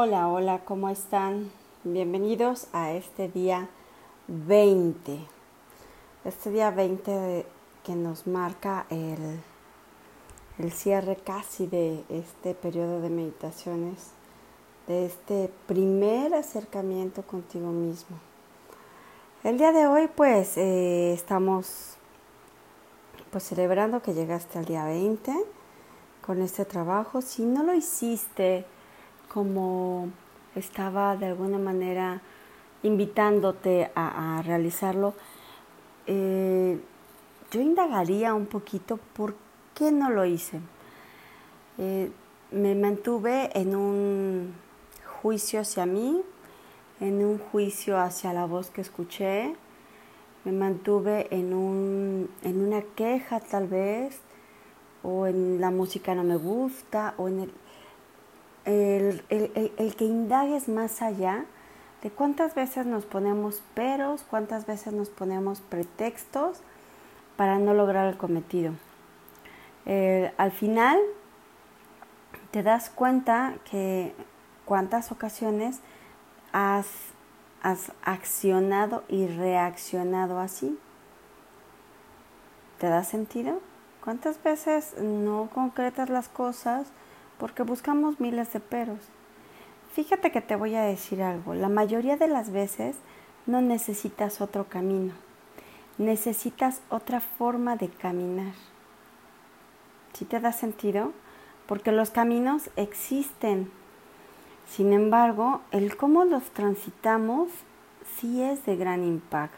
Hola, 0.00 0.28
hola, 0.28 0.60
¿cómo 0.64 0.90
están? 0.90 1.50
Bienvenidos 1.82 2.68
a 2.72 2.92
este 2.92 3.26
día 3.28 3.68
20. 4.28 5.18
Este 6.24 6.50
día 6.50 6.70
20 6.70 7.44
que 7.82 7.96
nos 7.96 8.28
marca 8.28 8.86
el, 8.90 9.40
el 10.58 10.70
cierre 10.70 11.16
casi 11.16 11.66
de 11.66 12.04
este 12.10 12.54
periodo 12.54 13.00
de 13.00 13.10
meditaciones, 13.10 14.12
de 14.86 15.04
este 15.04 15.50
primer 15.66 16.32
acercamiento 16.32 17.22
contigo 17.22 17.72
mismo. 17.72 18.20
El 19.42 19.58
día 19.58 19.72
de 19.72 19.88
hoy 19.88 20.08
pues 20.14 20.56
eh, 20.58 21.12
estamos 21.12 21.96
pues 23.32 23.42
celebrando 23.42 24.00
que 24.00 24.14
llegaste 24.14 24.60
al 24.60 24.64
día 24.64 24.84
20 24.84 25.34
con 26.24 26.40
este 26.40 26.64
trabajo. 26.64 27.20
Si 27.20 27.44
no 27.44 27.64
lo 27.64 27.74
hiciste 27.74 28.64
como 29.28 30.08
estaba 30.54 31.16
de 31.16 31.26
alguna 31.26 31.58
manera 31.58 32.20
invitándote 32.82 33.90
a, 33.94 34.42
realizarlo, 34.44 35.14
eh, 36.06 36.78
yo 37.50 37.60
indagaría 37.60 38.34
un 38.34 38.46
poquito 38.46 38.98
por 39.14 39.34
qué 39.74 39.90
no 39.90 40.10
lo 40.10 40.24
hice. 40.24 40.60
Eh, 41.78 42.10
me 42.50 42.74
mantuve 42.74 43.50
en 43.58 43.74
un 43.74 44.54
juicio 45.20 45.60
hacia 45.60 45.86
mí, 45.86 46.22
en 47.00 47.24
un 47.24 47.38
juicio 47.38 47.98
hacia 47.98 48.32
la 48.32 48.46
voz 48.46 48.70
que 48.70 48.80
escuché, 48.80 49.54
me 50.44 50.52
mantuve 50.52 51.28
en, 51.30 51.52
un, 51.52 52.30
en 52.42 52.60
una 52.60 52.82
queja 52.82 53.40
tal 53.40 53.68
vez, 53.68 54.20
o 55.02 55.26
en 55.26 55.60
la 55.60 55.70
música 55.70 56.14
no 56.14 56.24
me 56.24 56.36
gusta, 56.36 57.14
o 57.18 57.28
en 57.28 57.40
el, 57.40 57.52
el, 58.68 59.22
el, 59.76 59.96
que 59.96 60.04
indagues 60.04 60.68
más 60.68 61.02
allá 61.02 61.44
de 62.02 62.10
cuántas 62.10 62.54
veces 62.54 62.86
nos 62.86 63.04
ponemos 63.04 63.62
peros, 63.74 64.24
cuántas 64.28 64.66
veces 64.66 64.92
nos 64.92 65.08
ponemos 65.08 65.60
pretextos 65.60 66.60
para 67.36 67.58
no 67.58 67.74
lograr 67.74 68.08
el 68.08 68.16
cometido. 68.16 68.72
Al 70.36 70.52
final 70.52 70.98
te 72.50 72.62
das 72.62 72.90
cuenta 72.90 73.54
que 73.64 74.14
cuántas 74.66 75.10
ocasiones 75.12 75.80
has 76.52 76.86
has 77.62 77.92
accionado 78.02 79.04
y 79.08 79.26
reaccionado 79.26 80.38
así. 80.38 80.78
¿Te 82.78 82.88
da 82.88 83.04
sentido? 83.04 83.60
¿Cuántas 84.02 84.42
veces 84.42 84.94
no 85.00 85.50
concretas 85.52 86.08
las 86.08 86.28
cosas 86.28 86.88
porque 87.38 87.62
buscamos 87.62 88.20
miles 88.20 88.52
de 88.52 88.60
peros? 88.60 88.98
Fíjate 89.92 90.30
que 90.30 90.40
te 90.40 90.56
voy 90.56 90.74
a 90.74 90.82
decir 90.82 91.22
algo. 91.22 91.54
La 91.54 91.68
mayoría 91.68 92.16
de 92.16 92.28
las 92.28 92.50
veces 92.50 92.96
no 93.46 93.60
necesitas 93.60 94.40
otro 94.40 94.68
camino. 94.68 95.14
Necesitas 95.96 96.82
otra 96.90 97.20
forma 97.20 97.76
de 97.76 97.88
caminar. 97.88 98.52
¿Sí 100.12 100.24
te 100.24 100.38
da 100.40 100.52
sentido? 100.52 101.12
Porque 101.66 101.92
los 101.92 102.10
caminos 102.10 102.70
existen, 102.76 103.70
sin 104.68 104.92
embargo, 104.92 105.62
el 105.70 105.96
cómo 105.96 106.24
los 106.24 106.44
transitamos 106.50 107.48
sí 108.16 108.42
es 108.42 108.64
de 108.66 108.76
gran 108.76 109.04
impacto. 109.04 109.56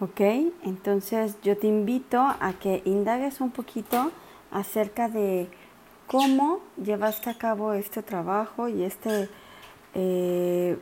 ¿Ok? 0.00 0.20
Entonces 0.62 1.36
yo 1.42 1.56
te 1.56 1.66
invito 1.66 2.20
a 2.20 2.52
que 2.60 2.82
indagues 2.84 3.40
un 3.40 3.50
poquito 3.50 4.10
acerca 4.50 5.08
de 5.08 5.48
cómo 6.06 6.60
llevaste 6.82 7.30
a 7.30 7.38
cabo 7.38 7.72
este 7.72 8.02
trabajo 8.02 8.68
y 8.68 8.82
este, 8.82 9.28
eh, 9.94 10.78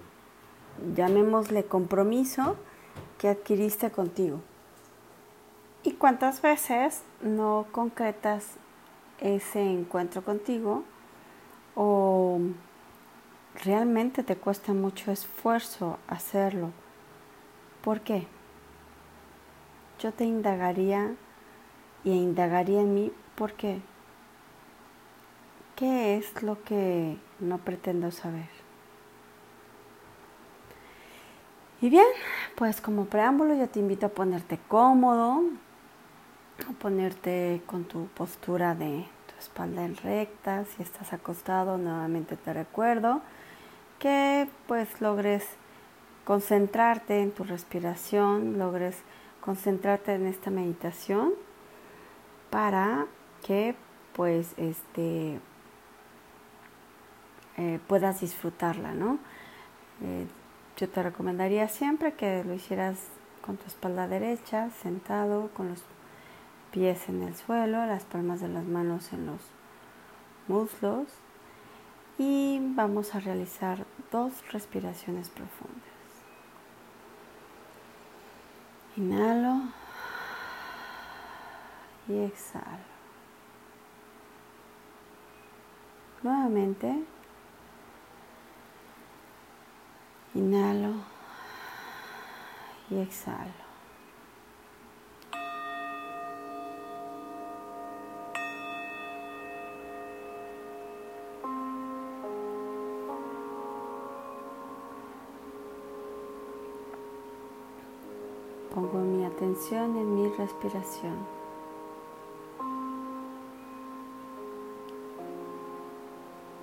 llamémosle 0.95 1.65
compromiso 1.65 2.57
que 3.19 3.29
adquiriste 3.29 3.91
contigo. 3.91 4.41
¿Y 5.85 5.93
cuántas 5.93 6.43
veces 6.43 7.03
no 7.21 7.67
concretas 7.73 8.57
ese 9.23 9.63
encuentro 9.63 10.23
contigo 10.23 10.83
o 11.75 12.41
realmente 13.65 14.23
te 14.23 14.37
cuesta 14.37 14.73
mucho 14.73 15.13
esfuerzo 15.13 15.99
hacerlo. 16.09 16.71
¿Por 17.83 18.01
qué? 18.01 18.27
Yo 20.01 20.13
te 20.13 20.25
indagaría 20.25 21.15
y 22.05 22.11
indagaría 22.11 22.81
en 22.81 22.95
mí 22.95 23.13
por 23.37 23.53
qué. 23.55 23.81
¿Qué 25.77 26.17
es 26.17 26.43
lo 26.43 26.63
que 26.63 27.17
no 27.41 27.59
pretendo 27.59 28.11
saber? 28.11 28.49
Y 31.81 31.91
bien, 31.91 32.07
pues 32.55 32.81
como 32.81 33.07
preámbulo 33.07 33.55
yo 33.55 33.69
te 33.69 33.81
invito 33.81 34.07
a 34.07 34.11
ponerte 34.11 34.59
cómodo, 34.69 35.43
a 36.69 36.73
ponerte 36.79 37.63
con 37.67 37.85
tu 37.85 38.07
postura 38.09 38.75
de 38.75 39.05
espalda 39.41 39.85
en 39.85 39.97
recta, 39.97 40.65
si 40.65 40.83
estás 40.83 41.13
acostado, 41.13 41.79
nuevamente 41.79 42.37
te 42.37 42.53
recuerdo 42.53 43.21
que 43.99 44.49
pues 44.69 45.01
logres 45.01 45.45
concentrarte 46.25 47.21
en 47.21 47.33
tu 47.33 47.43
respiración, 47.43 48.59
logres 48.59 48.97
concentrarte 49.41 50.15
en 50.15 50.27
esta 50.27 50.51
meditación 50.51 51.33
para 52.51 53.07
que 53.45 53.75
pues 54.13 54.55
este 54.57 55.41
eh, 57.63 57.79
puedas 57.87 58.21
disfrutarla, 58.21 58.93
¿no? 58.93 59.21
Eh, 60.03 60.27
yo 60.77 60.89
te 60.89 61.01
recomendaría 61.01 61.69
siempre 61.69 62.15
que 62.15 62.43
lo 62.43 62.55
hicieras 62.55 62.99
con 63.41 63.57
tu 63.57 63.67
espalda 63.69 64.09
derecha, 64.09 64.71
sentado, 64.83 65.49
con 65.55 65.69
los 65.69 65.85
pies 66.73 67.09
en 67.09 67.23
el 67.23 67.37
suelo, 67.37 67.87
las 67.87 68.03
palmas 68.05 68.41
de 68.41 68.49
las 68.49 68.65
manos 68.65 69.13
en 69.13 69.27
los 69.27 69.41
muslos 70.49 71.07
y 72.19 72.59
vamos 72.75 73.15
a 73.15 73.21
realizar 73.21 73.87
dos 74.11 74.33
respiraciones 74.51 75.29
profundas. 75.29 75.79
Inhalo 78.97 79.69
y 82.09 82.25
exhalo. 82.25 82.91
Nuevamente, 86.25 87.05
inhalo 90.35 90.95
y 92.91 92.99
exhalo. 92.99 93.63
Pongo 108.75 108.99
mi 109.01 109.25
atención 109.27 109.97
en 109.99 110.15
mi 110.15 110.29
respiración. 110.31 111.43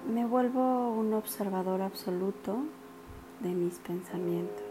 Me 0.08 0.26
vuelvo 0.26 0.90
un 0.90 1.14
observador 1.14 1.84
absoluto 1.84 2.64
de 3.40 3.50
mis 3.50 3.80
pensamientos. 3.80 4.64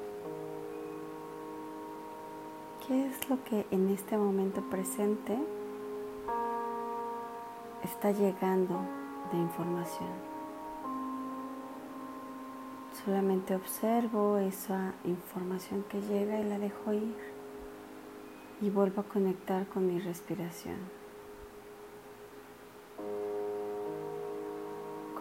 ¿Qué 2.87 3.07
es 3.07 3.29
lo 3.29 3.43
que 3.45 3.67
en 3.71 3.91
este 3.91 4.17
momento 4.17 4.63
presente 4.63 5.39
está 7.85 8.11
llegando 8.13 8.81
de 9.33 9.39
información? 9.39 10.09
Solamente 13.05 13.55
observo 13.55 14.39
esa 14.39 14.95
información 15.05 15.85
que 15.89 16.01
llega 16.01 16.41
y 16.41 16.45
la 16.45 16.59
dejo 16.59 16.93
ir 16.93 17.17
y 18.61 18.71
vuelvo 18.71 19.03
a 19.03 19.05
conectar 19.05 19.67
con 19.69 19.87
mi 19.87 20.01
respiración. 20.01 20.77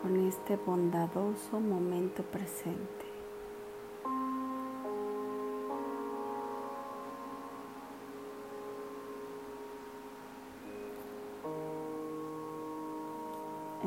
Con 0.01 0.27
este 0.27 0.56
bondadoso 0.56 1.60
momento 1.60 2.24
presente. 2.24 3.06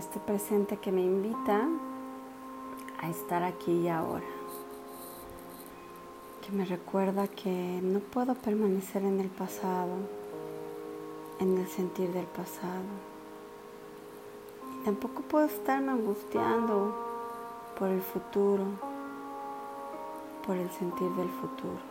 Este 0.00 0.18
presente 0.18 0.78
que 0.78 0.90
me 0.92 1.02
invita 1.02 1.68
a 3.02 3.10
estar 3.10 3.42
aquí 3.42 3.70
y 3.70 3.88
ahora. 3.88 4.24
Que 6.40 6.52
me 6.52 6.64
recuerda 6.64 7.28
que 7.28 7.80
no 7.82 7.98
puedo 7.98 8.34
permanecer 8.34 9.02
en 9.02 9.20
el 9.20 9.28
pasado, 9.28 9.92
en 11.38 11.58
el 11.58 11.68
sentir 11.68 12.14
del 12.14 12.24
pasado. 12.24 12.88
Y 14.80 14.84
tampoco 14.86 15.20
puedo 15.20 15.44
estarme 15.44 15.92
angustiando 15.92 16.96
por 17.78 17.88
el 17.90 18.00
futuro, 18.00 18.64
por 20.46 20.56
el 20.56 20.70
sentir 20.70 21.10
del 21.10 21.28
futuro. 21.28 21.89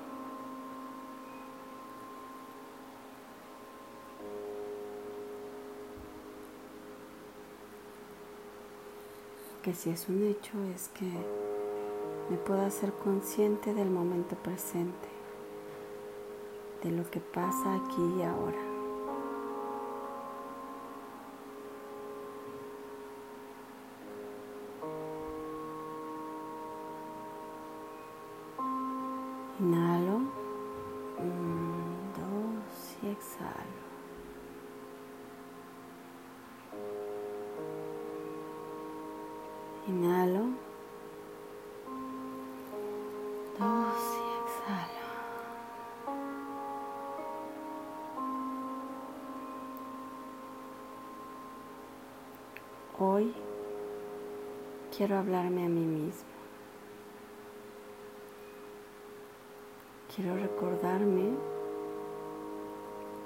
Que 9.69 9.75
si 9.75 9.91
es 9.91 10.09
un 10.09 10.23
hecho 10.23 10.53
es 10.73 10.87
que 10.97 11.05
me 12.31 12.37
puedo 12.37 12.65
hacer 12.65 12.91
consciente 12.91 13.71
del 13.75 13.91
momento 13.91 14.35
presente, 14.35 15.07
de 16.83 16.89
lo 16.89 17.07
que 17.11 17.19
pasa 17.19 17.75
aquí 17.75 18.01
y 18.17 18.23
ahora. 18.23 18.68
Hoy 52.99 53.33
quiero 54.95 55.17
hablarme 55.17 55.65
a 55.65 55.69
mí 55.69 55.85
mismo. 55.85 56.29
quiero 60.15 60.35
recordarme 60.35 61.29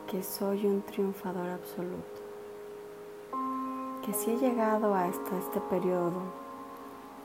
que 0.06 0.22
soy 0.22 0.68
un 0.68 0.82
triunfador 0.82 1.50
absoluto, 1.50 2.22
que 4.06 4.14
si 4.14 4.32
he 4.32 4.38
llegado 4.38 4.94
hasta 4.94 5.38
este 5.40 5.60
periodo 5.62 6.22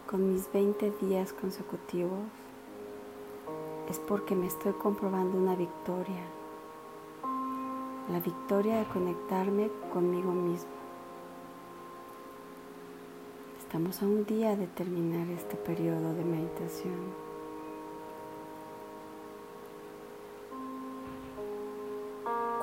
con 0.08 0.32
mis 0.32 0.50
20 0.52 0.90
días 1.02 1.34
consecutivos, 1.34 2.20
es 3.90 3.98
porque 3.98 4.34
me 4.34 4.46
estoy 4.46 4.72
comprobando 4.72 5.36
una 5.36 5.54
victoria, 5.54 6.24
la 8.10 8.20
victoria 8.20 8.78
de 8.78 8.84
conectarme 8.86 9.70
conmigo 9.92 10.32
mismo. 10.32 10.88
Estamos 13.69 14.03
a 14.03 14.06
un 14.06 14.25
día 14.25 14.56
de 14.56 14.67
terminar 14.67 15.29
este 15.29 15.55
periodo 15.56 16.15
de 16.15 16.25
meditación. 16.25 16.97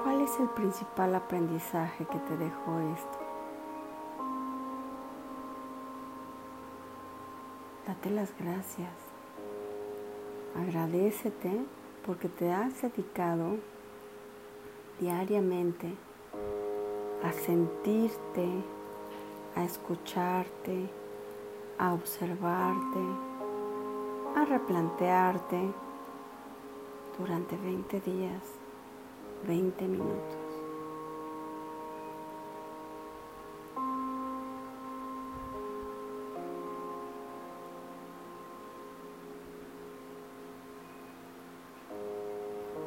¿Cuál 0.02 0.22
es 0.22 0.40
el 0.40 0.50
principal 0.50 1.14
aprendizaje 1.14 2.08
que 2.08 2.18
te 2.18 2.38
dejó 2.38 2.80
esto? 2.96 3.20
Date 7.86 8.10
las 8.10 8.36
gracias. 8.40 8.90
Agradecete 10.60 11.52
porque 12.04 12.30
te 12.30 12.52
has 12.52 12.82
dedicado 12.82 13.58
diariamente 15.00 15.94
a 17.24 17.32
sentirte, 17.32 18.50
a 19.56 19.64
escucharte, 19.64 20.90
a 21.78 21.94
observarte, 21.94 23.00
a 24.36 24.46
replantearte 24.46 25.72
durante 27.18 27.56
20 27.58 28.02
días. 28.02 28.66
20 29.48 29.88
minutos. 29.88 30.38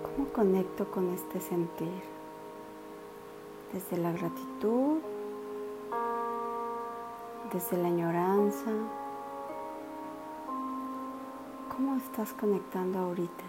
¿Cómo 0.02 0.28
conecto 0.32 0.90
con 0.90 1.10
este 1.10 1.40
sentir? 1.40 2.02
Desde 3.72 3.98
la 3.98 4.10
gratitud, 4.12 4.98
desde 7.52 7.76
la 7.78 7.88
añoranza. 7.88 8.70
¿Cómo 11.74 11.96
estás 11.96 12.32
conectando 12.34 12.98
ahorita? 12.98 13.44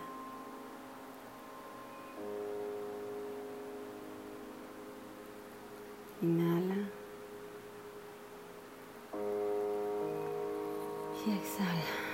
Inhala. 6.21 6.75
Y 11.25 11.31
exhala. 11.31 12.09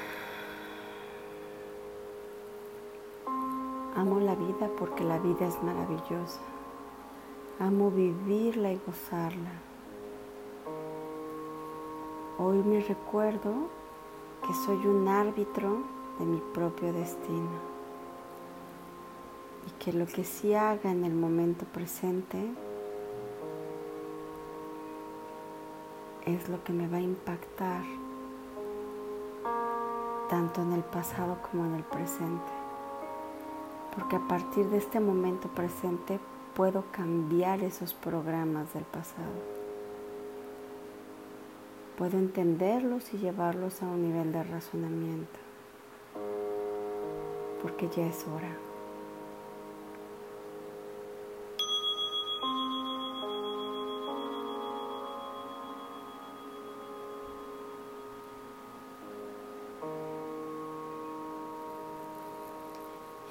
Amo 3.96 4.20
la 4.20 4.36
vida 4.36 4.70
porque 4.78 5.04
la 5.04 5.20
vida 5.20 5.48
es 5.48 5.62
maravillosa. 5.62 6.42
Amo 7.60 7.92
vivirla 7.92 8.72
y 8.72 8.82
gozarla. 8.86 9.75
Hoy 12.38 12.58
me 12.58 12.82
recuerdo 12.82 13.54
que 14.46 14.54
soy 14.66 14.86
un 14.88 15.08
árbitro 15.08 15.78
de 16.20 16.26
mi 16.26 16.42
propio 16.54 16.92
destino 16.92 17.48
y 19.66 19.72
que 19.82 19.94
lo 19.94 20.06
que 20.06 20.26
sí 20.26 20.54
haga 20.54 20.92
en 20.92 21.06
el 21.06 21.14
momento 21.14 21.66
presente 21.66 22.38
es 26.26 26.50
lo 26.50 26.62
que 26.66 26.74
me 26.74 26.90
va 26.90 26.98
a 26.98 27.02
impactar 27.02 27.84
tanto 30.30 30.62
en 30.62 30.74
el 30.74 30.84
pasado 30.84 31.38
como 31.50 31.64
en 31.64 31.76
el 31.76 31.84
presente. 31.84 32.52
Porque 33.96 34.18
a 34.18 34.28
partir 34.28 34.66
de 34.66 34.80
este 34.80 35.00
momento 35.00 35.48
presente 35.48 36.20
puedo 36.54 36.84
cambiar 36.92 37.62
esos 37.64 37.94
programas 37.94 38.74
del 38.74 38.84
pasado. 38.84 39.55
Puedo 41.98 42.18
entenderlos 42.18 43.14
y 43.14 43.18
llevarlos 43.18 43.82
a 43.82 43.86
un 43.86 44.02
nivel 44.02 44.34
de 44.34 44.44
razonamiento. 44.44 45.40
Porque 47.62 47.88
ya 47.88 48.06
es 48.06 48.26
hora. 48.28 48.50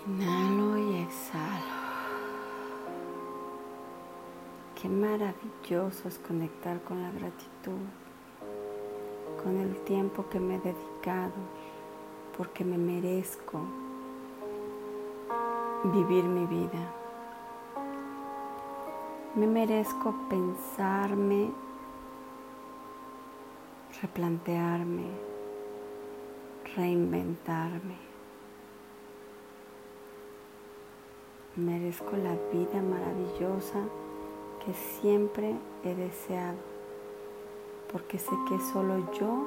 Inhalo 0.07 0.79
y 0.79 0.97
exhalo. 1.03 1.75
Qué 4.81 4.89
maravilloso 4.89 6.09
es 6.09 6.19
conectar 6.19 6.81
con 6.83 7.03
la 7.03 7.11
gratitud, 7.11 7.81
con 9.45 9.59
el 9.59 9.77
tiempo 9.85 10.25
que 10.31 10.41
me 10.41 10.57
he 10.57 10.59
dedicado, 10.59 11.35
porque 12.37 12.65
me 12.65 12.79
merezco 12.79 13.61
vivir 15.85 16.25
mi 16.25 16.47
vida. 16.47 16.93
Me 19.35 19.47
merezco 19.47 20.15
pensarme, 20.31 21.51
replantearme, 24.01 25.09
reinventarme. 26.75 27.97
Merezco 31.57 32.17
la 32.17 32.35
vida 32.51 32.81
maravillosa 32.83 33.81
que 34.65 34.73
siempre 34.73 35.55
he 35.85 35.95
deseado, 35.95 36.74
porque 37.95 38.19
sé 38.19 38.33
que 38.49 38.59
solo 38.73 39.09
yo 39.13 39.47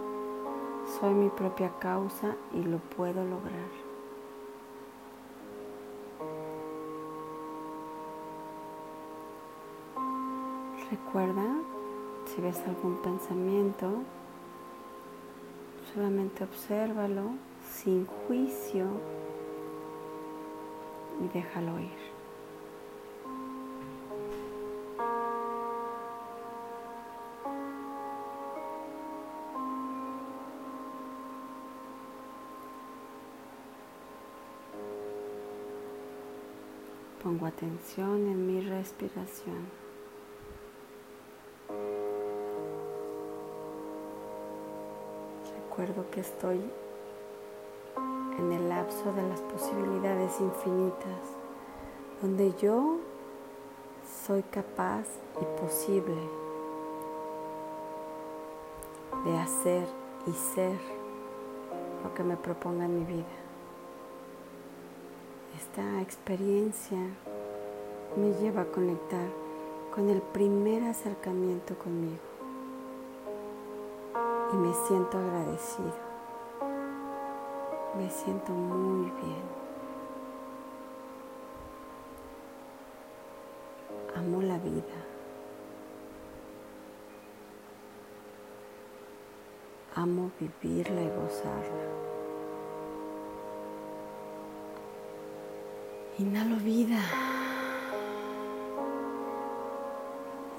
soy 0.97 1.13
mi 1.13 1.27
propia 1.27 1.69
causa 1.79 2.33
y 2.53 2.63
lo 2.63 2.77
puedo 2.77 3.21
lograr. 3.25 3.67
Recuerda, 10.89 11.43
si 12.25 12.41
ves 12.41 12.63
algún 12.65 13.01
pensamiento, 13.01 13.91
solamente 15.93 16.45
obsérvalo 16.45 17.31
sin 17.69 18.05
juicio 18.05 18.85
y 21.21 21.27
déjalo 21.37 21.81
ir. 21.81 22.16
Atención 37.47 38.27
en 38.27 38.47
mi 38.47 38.61
respiración. 38.61 39.67
Recuerdo 45.69 46.09
que 46.11 46.21
estoy 46.21 46.59
en 48.39 48.51
el 48.51 48.69
lapso 48.69 49.13
de 49.13 49.23
las 49.23 49.41
posibilidades 49.41 50.39
infinitas, 50.39 51.21
donde 52.21 52.53
yo 52.61 52.97
soy 54.25 54.43
capaz 54.43 55.05
y 55.41 55.61
posible 55.61 56.15
de 59.25 59.37
hacer 59.37 59.87
y 60.27 60.31
ser 60.31 60.77
lo 62.03 62.13
que 62.13 62.23
me 62.23 62.37
proponga 62.37 62.87
mi 62.87 63.03
vida. 63.05 63.25
Esta 65.57 66.01
experiencia 66.01 66.99
me 68.17 68.33
lleva 68.41 68.63
a 68.63 68.65
conectar 68.65 69.29
con 69.93 70.09
el 70.09 70.21
primer 70.21 70.83
acercamiento 70.83 71.77
conmigo 71.77 72.17
y 74.53 74.55
me 74.55 74.73
siento 74.87 75.17
agradecido. 75.17 76.07
Me 77.97 78.09
siento 78.09 78.51
muy 78.51 79.11
bien. 79.11 79.57
Amo 84.15 84.41
la 84.41 84.57
vida. 84.59 84.97
Amo 89.95 90.31
vivirla 90.39 91.01
y 91.01 91.09
gozarla. 91.09 91.87
Inhalo 96.19 96.55
vida. 96.57 96.99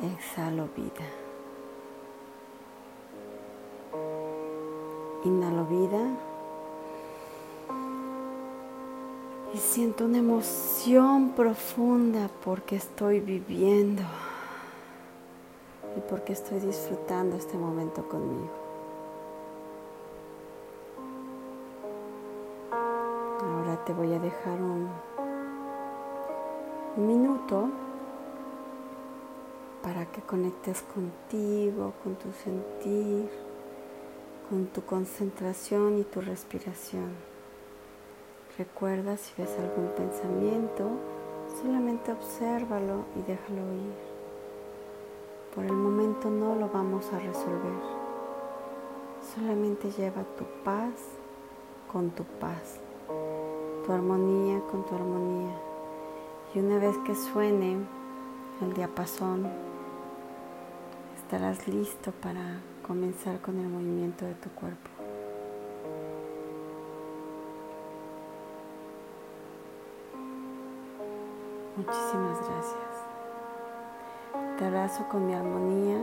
Exhalo 0.00 0.68
vida. 0.76 1.04
Inhalo 5.24 5.64
vida. 5.64 5.98
Y 9.52 9.58
siento 9.58 10.04
una 10.04 10.18
emoción 10.18 11.30
profunda 11.30 12.30
porque 12.44 12.76
estoy 12.76 13.18
viviendo 13.18 14.04
y 15.96 16.00
porque 16.08 16.32
estoy 16.32 16.60
disfrutando 16.60 17.36
este 17.36 17.58
momento 17.58 18.08
conmigo. 18.08 18.50
Ahora 23.42 23.84
te 23.84 23.92
voy 23.92 24.14
a 24.14 24.20
dejar 24.20 24.60
un 24.60 24.88
minuto 26.96 27.68
para 29.82 30.06
que 30.06 30.20
conectes 30.22 30.82
contigo, 30.82 31.92
con 32.02 32.16
tu 32.16 32.32
sentir, 32.32 33.28
con 34.48 34.66
tu 34.66 34.84
concentración 34.84 35.98
y 35.98 36.04
tu 36.04 36.20
respiración. 36.20 37.12
Recuerda 38.56 39.16
si 39.16 39.32
ves 39.40 39.56
algún 39.58 39.88
pensamiento, 39.96 40.88
solamente 41.60 42.12
obsérvalo 42.12 43.04
y 43.16 43.22
déjalo 43.22 43.62
ir. 43.74 44.08
Por 45.54 45.64
el 45.64 45.72
momento 45.72 46.30
no 46.30 46.54
lo 46.54 46.68
vamos 46.68 47.12
a 47.12 47.18
resolver. 47.18 47.98
Solamente 49.34 49.90
lleva 49.90 50.22
tu 50.36 50.44
paz 50.64 50.92
con 51.92 52.10
tu 52.10 52.24
paz, 52.24 52.80
tu 53.84 53.92
armonía 53.92 54.60
con 54.70 54.84
tu 54.84 54.94
armonía 54.94 55.68
y 56.54 56.60
una 56.60 56.78
vez 56.78 56.96
que 57.06 57.14
suene 57.14 57.76
el 58.62 58.74
diapasón, 58.74 59.46
estarás 61.28 61.68
listo 61.68 62.10
para 62.22 62.58
comenzar 62.86 63.38
con 63.42 63.58
el 63.58 63.68
movimiento 63.68 64.24
de 64.24 64.32
tu 64.32 64.48
cuerpo. 64.48 64.88
Muchísimas 71.76 72.38
gracias. 72.38 72.94
Te 74.56 74.64
abrazo 74.64 75.06
con 75.10 75.26
mi 75.26 75.34
armonía 75.34 75.98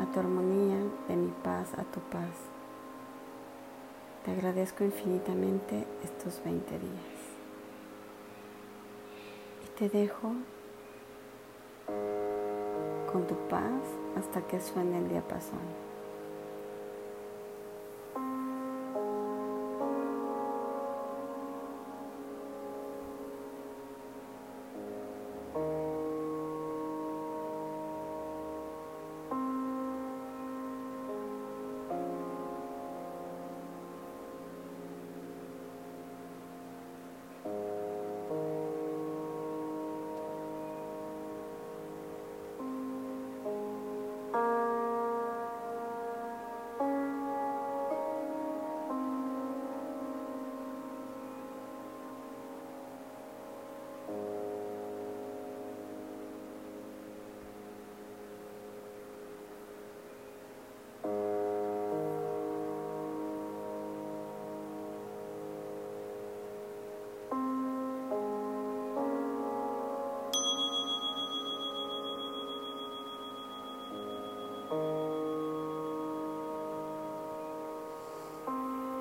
a 0.00 0.06
tu 0.12 0.18
armonía, 0.18 0.78
de 1.06 1.14
mi 1.14 1.30
paz 1.44 1.72
a 1.74 1.84
tu 1.84 2.00
paz. 2.00 2.34
Te 4.24 4.32
agradezco 4.32 4.82
infinitamente 4.82 5.86
estos 6.02 6.42
20 6.42 6.78
días 6.80 7.18
te 9.78 9.88
dejo 9.88 10.32
con 13.12 13.26
tu 13.26 13.34
paz 13.48 13.82
hasta 14.16 14.40
que 14.42 14.60
suene 14.60 14.98
el 14.98 15.08
diapasón. 15.08 15.87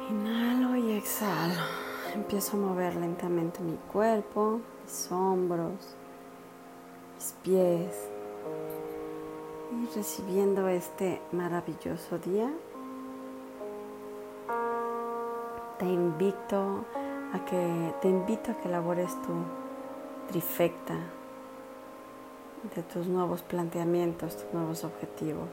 Inhalo 0.10 0.78
y 0.78 0.94
exhalo. 0.94 1.62
Empiezo 2.14 2.56
a 2.56 2.60
mover 2.62 2.96
lentamente 2.96 3.60
mi 3.60 3.76
cuerpo, 3.92 4.62
mis 4.86 5.12
hombros, 5.12 5.96
mis 7.16 7.34
pies. 7.44 7.94
Y 9.70 9.98
recibiendo 9.98 10.70
este 10.70 11.22
maravilloso 11.34 12.20
día, 12.20 12.50
te 15.78 15.86
invito 15.86 16.86
a 17.34 17.44
que 17.44 17.94
te 18.02 18.08
invito 18.08 18.52
a 18.52 18.56
que 18.56 18.70
elabores 18.70 19.12
tu 19.24 19.34
trifecta 20.30 20.96
de 22.74 22.82
tus 22.84 23.08
nuevos 23.08 23.42
planteamientos, 23.42 24.38
tus 24.38 24.54
nuevos 24.54 24.86
objetivos. 24.86 25.50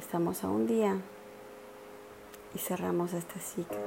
Estamos 0.00 0.42
a 0.42 0.48
un 0.48 0.66
día 0.66 1.00
y 2.54 2.58
cerramos 2.58 3.12
este 3.12 3.38
ciclo. 3.40 3.78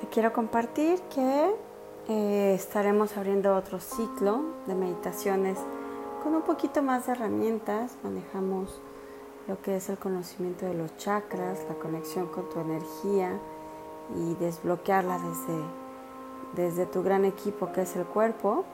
Te 0.00 0.08
quiero 0.08 0.32
compartir 0.32 1.00
que 1.14 1.54
eh, 2.08 2.54
estaremos 2.54 3.16
abriendo 3.16 3.54
otro 3.54 3.78
ciclo 3.78 4.42
de 4.66 4.74
meditaciones 4.74 5.58
con 6.22 6.34
un 6.34 6.42
poquito 6.42 6.82
más 6.82 7.06
de 7.06 7.12
herramientas. 7.12 7.96
Manejamos 8.02 8.80
lo 9.46 9.60
que 9.62 9.76
es 9.76 9.88
el 9.88 9.98
conocimiento 9.98 10.66
de 10.66 10.74
los 10.74 10.96
chakras, 10.96 11.60
la 11.68 11.74
conexión 11.76 12.26
con 12.26 12.48
tu 12.48 12.60
energía 12.60 13.38
y 14.16 14.34
desbloquearla 14.34 15.18
desde, 15.18 15.62
desde 16.56 16.86
tu 16.86 17.02
gran 17.02 17.24
equipo 17.24 17.72
que 17.72 17.82
es 17.82 17.94
el 17.96 18.04
cuerpo. 18.04 18.64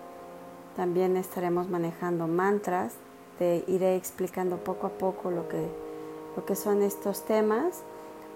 También 0.77 1.17
estaremos 1.17 1.69
manejando 1.69 2.27
mantras. 2.27 2.95
Te 3.39 3.65
iré 3.67 3.97
explicando 3.97 4.57
poco 4.57 4.87
a 4.87 4.91
poco 4.91 5.31
lo 5.31 5.49
que 5.49 5.69
lo 6.37 6.45
que 6.45 6.55
son 6.55 6.83
estos 6.83 7.25
temas. 7.25 7.83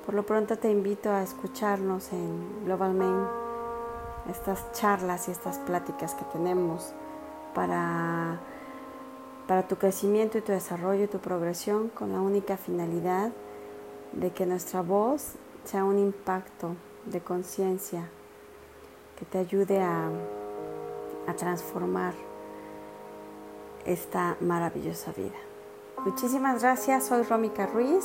Por 0.04 0.14
lo 0.14 0.24
pronto 0.24 0.58
te 0.58 0.70
invito 0.70 1.10
a 1.10 1.22
escucharnos 1.22 2.12
en 2.12 2.64
Global 2.64 2.94
Main, 2.94 3.26
estas 4.30 4.72
charlas 4.72 5.28
y 5.28 5.30
estas 5.30 5.58
pláticas 5.58 6.14
que 6.14 6.24
tenemos 6.26 6.92
para, 7.54 8.40
para 9.46 9.68
tu 9.68 9.76
crecimiento 9.76 10.38
y 10.38 10.40
tu 10.40 10.52
desarrollo 10.52 11.04
y 11.04 11.08
tu 11.08 11.18
progresión 11.18 11.88
con 11.88 12.12
la 12.12 12.20
única 12.20 12.56
finalidad 12.56 13.30
de 14.12 14.30
que 14.30 14.46
nuestra 14.46 14.82
voz 14.82 15.34
sea 15.64 15.84
un 15.84 15.98
impacto 15.98 16.74
de 17.06 17.20
conciencia, 17.20 18.08
que 19.18 19.24
te 19.24 19.38
ayude 19.38 19.80
a, 19.80 20.08
a 21.26 21.34
transformar 21.34 22.14
esta 23.86 24.36
maravillosa 24.40 25.12
vida. 25.12 25.51
Muchísimas 26.04 26.62
gracias, 26.62 27.04
soy 27.04 27.22
Rómica 27.22 27.66
Ruiz. 27.66 28.04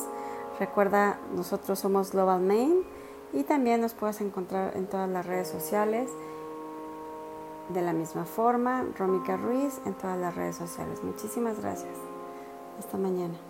Recuerda, 0.59 1.19
nosotros 1.35 1.79
somos 1.79 2.11
Global 2.11 2.41
Main 2.41 2.83
y 3.33 3.43
también 3.43 3.81
nos 3.81 3.93
puedes 3.93 4.21
encontrar 4.21 4.77
en 4.77 4.87
todas 4.87 5.09
las 5.09 5.25
redes 5.25 5.47
sociales 5.47 6.09
de 7.69 7.81
la 7.81 7.93
misma 7.93 8.25
forma, 8.25 8.85
Rómica 8.97 9.35
Ruiz 9.35 9.81
en 9.85 9.93
todas 9.93 10.17
las 10.17 10.35
redes 10.35 10.55
sociales. 10.55 11.03
Muchísimas 11.03 11.59
gracias. 11.59 11.95
Hasta 12.79 12.97
mañana. 12.97 13.46